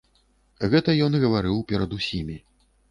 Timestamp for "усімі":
2.01-2.45